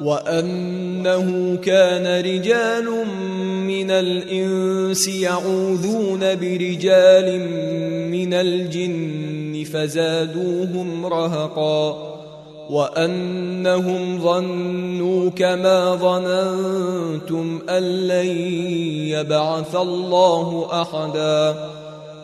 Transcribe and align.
وأنه 0.00 1.56
كان 1.56 2.24
رجال 2.24 3.06
من 3.66 3.90
الإنس 3.90 5.08
يعوذون 5.08 6.20
برجال 6.20 7.40
من 8.10 8.34
الجن 8.34 9.64
فزادوهم 9.72 11.06
رهقا 11.06 12.16
وأنهم 12.70 14.20
ظنوا 14.20 15.30
كما 15.30 15.94
ظننتم 15.94 17.60
أن 17.68 17.82
لن 17.82 18.26
يبعث 19.08 19.76
الله 19.76 20.68
أحدا 20.82 21.54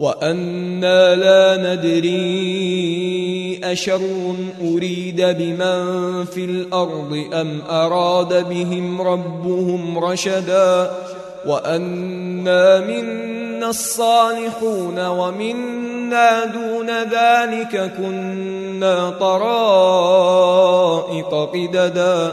وأنا 0.00 1.16
لا 1.16 1.74
ندري 1.74 3.60
اشر 3.64 4.00
اريد 4.60 5.20
بمن 5.22 6.24
في 6.24 6.44
الأرض 6.44 7.24
ام 7.32 7.62
اراد 7.70 8.48
بهم 8.48 9.02
ربهم 9.02 9.98
رشدا 9.98 10.90
وانا 11.46 12.80
منا 12.80 13.70
الصالحون 13.70 15.06
ومنا 15.06 16.44
دون 16.44 16.90
ذلك 16.90 17.92
كنا 17.96 19.10
طرائق 19.10 20.30
قددا 21.52 22.32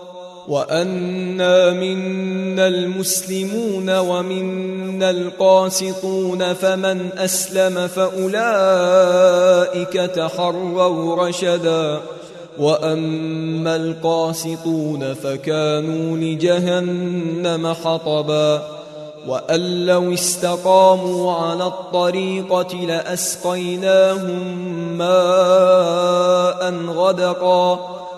وانا 0.47 1.71
منا 1.71 2.67
المسلمون 2.67 3.97
ومنا 3.97 5.09
القاسطون 5.09 6.53
فمن 6.53 7.09
اسلم 7.17 7.87
فاولئك 7.87 8.21
تحروا 9.93 11.27
رشدا 11.27 12.01
واما 12.59 13.75
القاسطون 13.75 15.13
فكانوا 15.13 16.17
لجهنم 16.17 17.73
حطبا 17.73 18.81
وان 19.27 19.85
لو 19.85 20.13
استقاموا 20.13 21.33
على 21.33 21.63
الطريقة 21.63 22.75
لاسقيناهم 22.75 24.57
ماء 24.97 26.73
غدقا 26.87 28.01